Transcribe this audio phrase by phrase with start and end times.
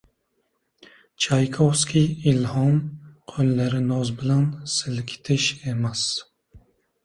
[1.25, 2.81] Chaykovskiy ilhom–
[3.33, 4.43] qoʻllarni noz bilan
[4.79, 6.11] silkitish emas.